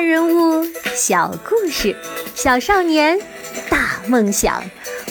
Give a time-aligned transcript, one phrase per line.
[0.00, 1.94] 人物，小故事，
[2.34, 3.18] 小少年，
[3.68, 4.62] 大梦想。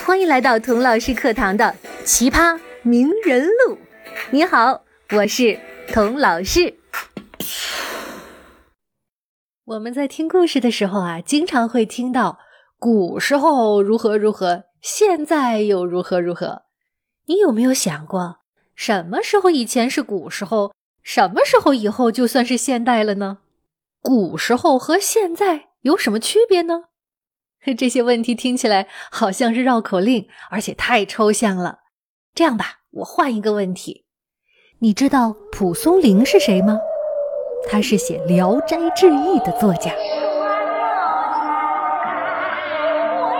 [0.03, 3.75] 欢迎来到童老师课堂的《奇葩名人录》。
[4.31, 4.81] 你好，
[5.11, 5.59] 我是
[5.93, 6.73] 童老师。
[9.65, 12.39] 我们在听故事的时候啊，经常会听到
[12.79, 16.63] 古时候如何如何，现在又如何如何。
[17.27, 18.37] 你有没有想过，
[18.73, 23.37] 什么时候以前是古时候，什么时候以后就算是现代了呢？
[24.09, 26.85] 古时候和现在有什么区别呢？
[27.77, 31.81] 这些问题听起来好像是绕口令，而且太抽象了。
[32.33, 34.05] 这样吧，我换一个问题：
[34.79, 36.79] 你知道蒲松龄是谁吗？
[37.69, 39.91] 他是写《聊斋志异》的作家，《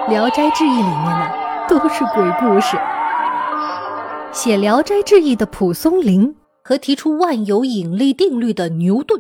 [0.08, 1.32] 聊斋志异》里面呢
[1.68, 2.78] 都是鬼故事。
[4.32, 9.20] 写《聊斋志异》的蒲松龄和提出万有引力定律的牛顿，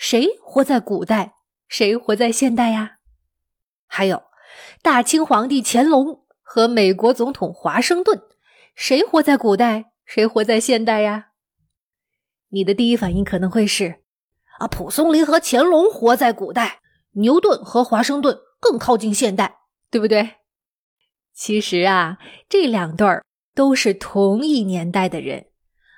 [0.00, 1.34] 谁活在古代，
[1.68, 3.00] 谁活在现代呀？
[3.86, 4.22] 还有，
[4.80, 8.22] 大清皇帝乾隆和美国总统华盛顿，
[8.74, 11.32] 谁活在古代，谁活在现代呀？
[12.48, 14.00] 你的第一反应可能会是。
[14.58, 16.80] 啊，蒲松龄和乾隆活在古代，
[17.12, 19.58] 牛顿和华盛顿更靠近现代，
[19.90, 20.36] 对不对？
[21.34, 22.16] 其实啊，
[22.48, 23.22] 这两对儿
[23.54, 25.48] 都是同一年代的人。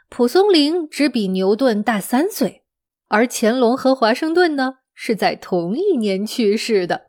[0.09, 2.62] 蒲松龄只比牛顿大三岁，
[3.13, 7.09] 而乾隆和华盛顿呢是在同一年去世的。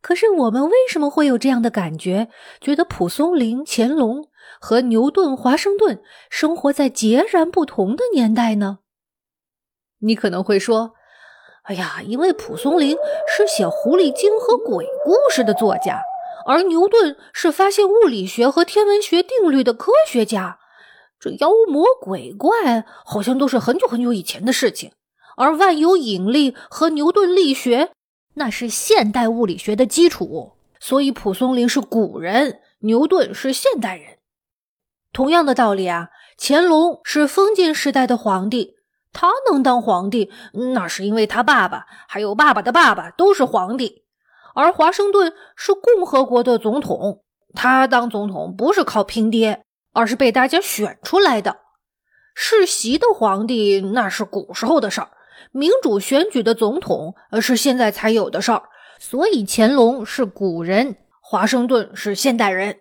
[0.00, 2.28] 可是我们为什么会有这样的感觉，
[2.60, 4.28] 觉得蒲松龄、乾隆
[4.60, 8.78] 和牛顿、华盛顿生活在截然不同的年代呢？
[9.98, 10.92] 你可能会说
[11.66, 12.96] ：“哎呀，因为蒲松龄
[13.26, 16.00] 是写狐狸精和鬼故事的作家，
[16.46, 20.60] 而牛顿是发现物理学和天文学定律的科学家。
[21.18, 24.92] 这妖魔鬼怪好像都是很久很久以前的事情，
[25.36, 27.92] 而万有引力和牛顿力学
[28.34, 30.54] 那是现代物理学的基础。
[30.80, 34.18] 所以蒲松龄是古人，牛顿是现代人。
[35.12, 38.74] 同样的道理啊，乾隆是封建时代的皇帝。”
[39.18, 40.30] 他能当皇帝，
[40.74, 44.04] 那是因为他爸爸还有爸爸的爸爸都是皇帝，
[44.54, 47.22] 而华盛顿是共和国的总统，
[47.54, 51.60] 他当总统不是靠拼爹，而是被大家选出来的。
[52.34, 55.08] 世袭的皇帝那是古时候的事儿，
[55.52, 58.64] 民主选举的总统是现在才有的事儿。
[58.98, 62.78] 所以乾隆是古人，华盛顿是现代人。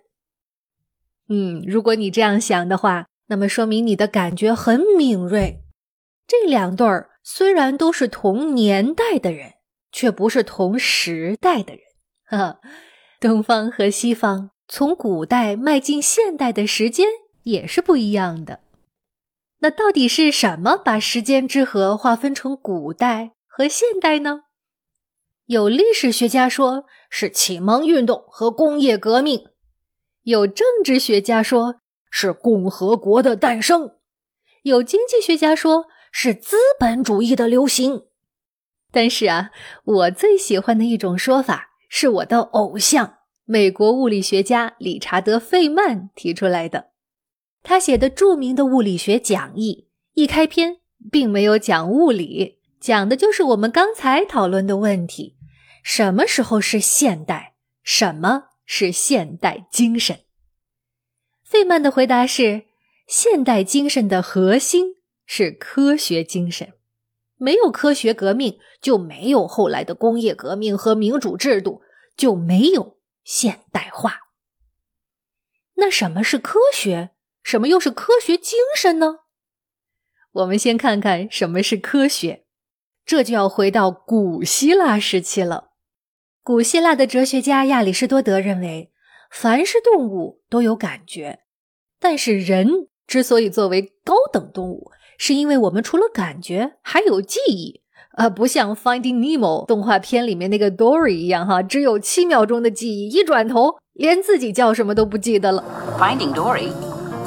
[1.28, 5.64] 嗯，如果你这样想的话，那么说明你的感觉很敏锐。
[6.28, 9.54] 这两对儿虽然都是同年代的人，
[9.92, 11.82] 却不是同时代的人。
[12.26, 12.60] 哈，
[13.20, 17.08] 东方和西方从古代迈进现代的时间
[17.44, 18.62] 也是不一样的。
[19.66, 24.42] 那到底是什么把时间之河划分成古代和现代呢？
[25.48, 29.48] 有历史学家说是启蒙运动和工业革命，
[30.22, 31.78] 有政治学家说
[32.12, 33.96] 是共和国的诞生，
[34.62, 35.86] 有经济学家说。
[36.18, 38.04] 是资本主义的流行，
[38.90, 39.52] 但是啊，
[39.84, 46.92] 我最喜欢的一种说法是我的偶像美国物理学家理查德·费曼提出来的。
[47.66, 50.78] 他写的著名的物理学讲义一开篇
[51.12, 55.36] 并没有讲物理，讲的就是我们刚才讨论的问题：
[55.84, 57.56] 什么时候是现代？
[57.84, 60.20] 什么是现代精神？
[61.44, 62.66] 费曼的回答是：
[63.08, 64.96] 现代精神的核心。
[65.28, 66.74] 是科学精神，
[67.38, 71.82] 没有科学革命，就没有后来的工业革命和民主制度，
[72.16, 74.20] 就没有现代化。
[75.78, 77.15] 那什么是科学？
[77.46, 79.20] 什么又是科学精神呢？
[80.32, 82.46] 我们先看看什么是科学，
[83.06, 85.70] 这就要回到古希腊时期了。
[86.42, 88.92] 古希腊的哲学家亚里士多德认为，
[89.30, 91.42] 凡是动物都有感觉，
[92.00, 92.68] 但是人
[93.06, 94.90] 之所以作为高等动物，
[95.20, 97.84] 是因为我们除了感觉还有记忆，
[98.18, 105.64] 呃，不像《Finding Nemo》动画片里面那个 Dory 一样，哈，只有七秒钟的记忆，一转头连自己叫什么都不记得了。
[106.00, 106.72] Finding Dory,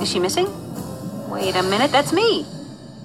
[0.01, 0.47] is she missing?
[1.31, 2.45] Wait a minute, that's me.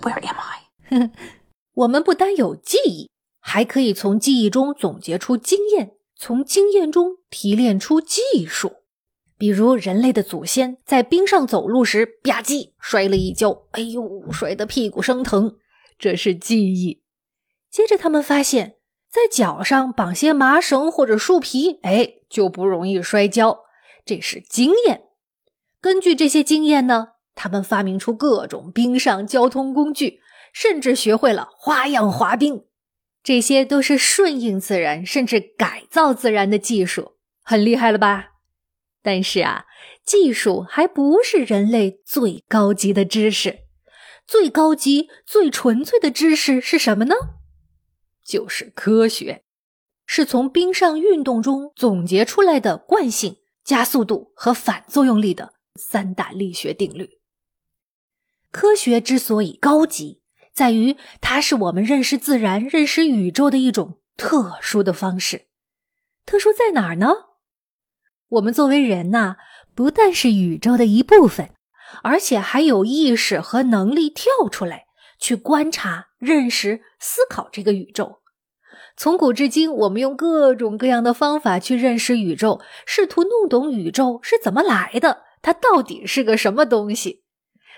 [0.01, 1.09] Where am I?
[1.73, 3.09] 我们不单有记忆，
[3.39, 8.77] 还可以从记忆中总结出经验，从经验中提炼出技术。
[9.37, 15.57] 比如人类的祖先在冰上走路时吧唧摔了一跤，哎呦，摔得屁股生疼，
[15.97, 17.01] 这是记忆。
[17.69, 18.77] 接着他们发现，
[19.09, 23.65] 在脚上绑些麻绳或者树皮，哎，就不容易摔跤，
[24.05, 25.07] 这是经验。
[25.83, 30.21] 根据这些经验呢，他们发明出各种冰上交通工具，
[30.53, 32.63] 甚至学会了花样滑冰。
[33.21, 38.29] 这些都是顺应自然甚至改造自然的技术，很厉害了吧？
[39.01, 39.65] 但是啊，
[40.05, 43.63] 技术还不是人类最高级的知识。
[44.25, 47.15] 最高级、最纯粹的知识是什么呢？
[48.25, 49.43] 就是科学，
[50.05, 53.35] 是从冰上运动中总结出来的惯性、
[53.65, 57.19] 加速度和反作用力的三大力学定律。
[58.51, 60.21] 科学之所以高级，
[60.53, 65.47] 在于它是我们认识自然、认识宇宙的一种特殊的方式。
[66.25, 67.09] 特殊在哪儿呢？
[68.29, 69.37] 我们作为人呐，
[69.75, 71.51] 不但是宇宙的一部分，
[72.03, 74.85] 而且还有意识和能力跳出来
[75.19, 78.21] 去观察、认识、思考这个宇宙。
[78.95, 87.23] 从古至今，我们用各种各样的方法去认识宇宙，试图弄懂宇宙是怎么来的，它到底是个什么东西。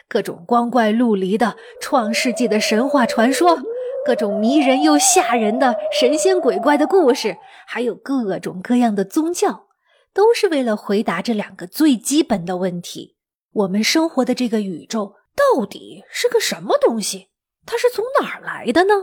[0.07, 3.59] 各种光怪陆离的创世纪的神话传说，
[4.05, 7.35] 各种迷人又吓人的神仙鬼怪的故事，
[7.67, 9.65] 还有各种各样的宗教。
[10.13, 13.17] 都是为了回答这两个最基本的问题：
[13.51, 17.31] 我们生活的这个宇宙到底是个什么东西？
[17.65, 18.93] 它是从哪儿来的呢？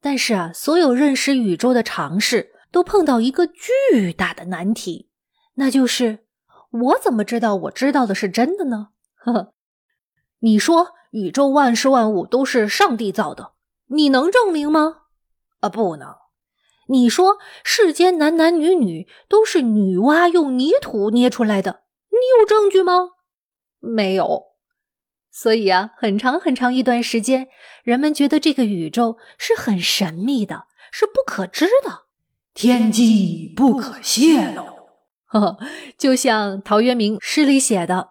[0.00, 5.10] 但是啊，所有认识宇宙的尝试都碰到一个巨大的难题，
[5.56, 6.20] 那就是
[6.72, 8.88] 我怎么知道我知道的是真的呢？
[9.16, 9.54] 呵呵，
[10.40, 13.52] 你说宇宙万事万物都是上帝造的，
[13.88, 15.02] 你能证明吗？
[15.60, 16.16] 啊，不能。
[16.88, 23.10] 你说世间男男女女都是女娲用泥土捏出来的，你有证据吗？
[23.78, 24.52] 没有。
[25.30, 27.48] 所以啊，很长很长一段时间，
[27.84, 32.02] 人们觉得这个宇宙是很神秘的，是不可知的，
[32.52, 34.81] 天机不可泄露。
[35.32, 35.58] 呵呵，
[35.96, 38.10] 就像陶渊明诗里写的：“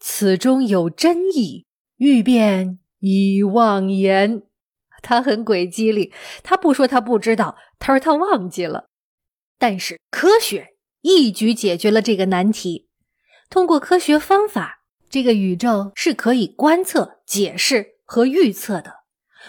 [0.00, 1.66] 此中有真意，
[1.98, 4.42] 欲辨已忘言。”
[5.02, 6.10] 他很鬼机灵，
[6.42, 8.86] 他不说他不知道，他说他忘记了。
[9.58, 10.68] 但是科学
[11.02, 12.88] 一举解决了这个难题。
[13.50, 19.02] 通过科学方法，这个宇宙是可以观测、解释和预测的。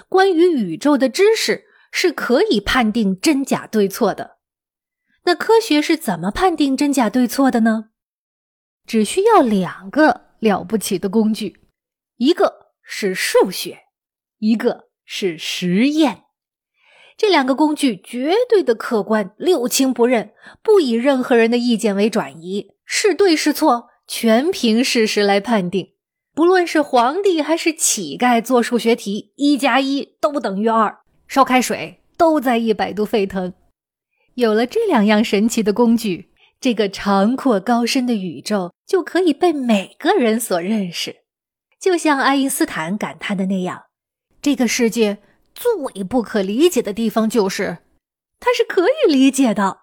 [0.09, 4.39] 关于宇宙的知识是可以判定真假对错的。
[5.25, 7.89] 那科学是怎么判定真假对错的呢？
[8.85, 11.61] 只需要两个了不起的工具，
[12.17, 13.79] 一个是数学，
[14.39, 14.89] 一个。
[15.05, 16.23] 是实验，
[17.17, 20.31] 这两个工具绝对的客观，六亲不认，
[20.63, 25.89] 不以任何人的意见为转移，是对是错，全凭事实来判定。
[26.33, 33.53] 不论是皇帝还是乞丐做数学题，一加一都等于二，烧开水都在一百度沸腾。
[34.35, 41.18] 有了这两样神奇的工具，这个长阔高深的宇宙就可以被每个人所认识。
[41.80, 43.83] 就像爱因斯坦感叹的那样。
[44.41, 45.19] 这个世界
[45.53, 47.80] 最不可理解的地方就是，
[48.39, 49.81] 它是可以理解的。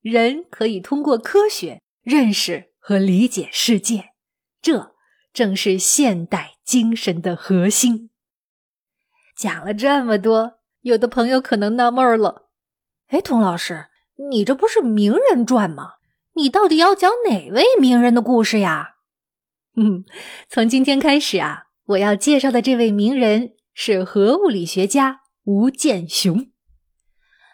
[0.00, 4.10] 人可以通过科学认识和理解世界，
[4.62, 4.94] 这
[5.32, 8.10] 正是现代精神的核心。
[9.36, 12.48] 讲了这么多，有的朋友可能纳闷了：
[13.08, 13.86] 哎，童老师，
[14.30, 15.94] 你这不是名人传吗？
[16.34, 18.96] 你到底要讲哪位名人的故事呀？
[19.76, 20.04] 嗯，
[20.48, 23.52] 从今天开始啊，我要介绍的这位名人。
[23.76, 26.46] 是核物理学家吴健雄。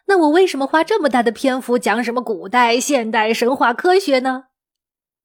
[0.06, 4.44] 那我为什么花这么大的篇幅讲什么古代、现代、神话、科学呢？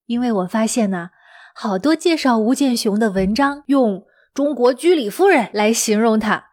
[0.05, 1.09] 因为我发现呢，
[1.53, 6.45] 好多介绍吴健雄的文章用中国居里夫人来形容他，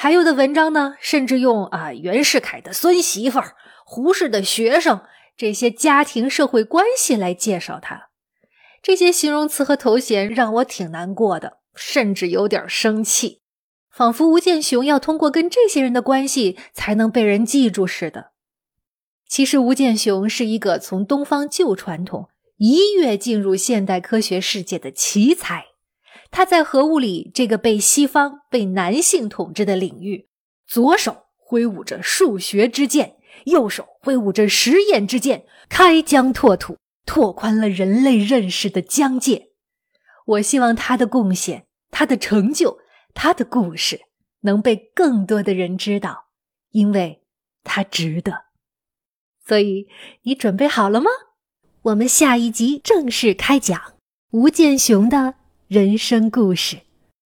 [0.00, 3.40] 还有的文章呢，甚至用啊袁世凯的孙媳妇、
[3.84, 5.02] 胡适的学生
[5.36, 8.10] 这些家庭社会关系来介绍他。
[8.80, 13.40] 这些形容词和头衔让我挺难过的，甚至有点生气。
[13.90, 18.30] 仿佛吴建雄要通过跟这些人的关系才能被人记住似的。
[19.26, 22.28] 其实，吴建雄是一个从东方旧传统
[22.58, 25.67] 一跃进入现代科学世界的奇才。
[26.30, 30.28] 他在核物理这个被西方、被男性统治的领域，
[30.66, 39.48] 左手挥舞着数学之剑，右手挥舞着实验之剑，开疆拓土，拓宽了人类认识的疆界。
[40.26, 42.78] 我希望他的贡献，他的成就。
[43.14, 44.02] 他的故事
[44.42, 46.26] 能被更多的人知道，
[46.70, 47.24] 因为
[47.64, 48.44] 他值得。
[49.44, 49.88] 所以，
[50.22, 51.10] 你准备好了吗？
[51.82, 53.94] 我们下一集正式开讲
[54.30, 55.34] 吴建雄的
[55.68, 56.87] 人生故事。